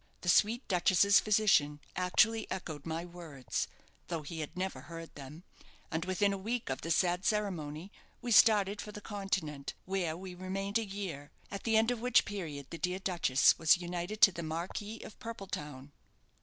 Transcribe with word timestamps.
The 0.21 0.29
sweet 0.29 0.67
duchess's 0.67 1.19
physician 1.19 1.79
actually 1.95 2.49
echoed 2.49 2.87
my 2.87 3.05
words, 3.05 3.67
though 4.07 4.23
he 4.23 4.39
had 4.39 4.57
never 4.57 4.81
heard 4.81 5.13
them; 5.13 5.43
and 5.91 6.05
within 6.05 6.33
a 6.33 6.39
week 6.39 6.71
of 6.71 6.81
the 6.81 6.89
sad 6.89 7.23
ceremony 7.23 7.91
we 8.19 8.31
started 8.31 8.81
for 8.81 8.91
the 8.91 8.99
Continent, 8.99 9.75
where 9.85 10.17
we 10.17 10.33
remained 10.33 10.79
a 10.79 10.83
year; 10.85 11.29
at 11.51 11.65
the 11.65 11.77
end 11.77 11.91
of 11.91 12.01
which 12.01 12.25
period 12.25 12.65
the 12.71 12.79
dear 12.79 12.97
duchess 12.97 13.59
was 13.59 13.77
united 13.77 14.21
to 14.21 14.31
the 14.31 14.41
Marquis 14.41 15.01
of 15.03 15.19
Purpeltown." 15.19 15.91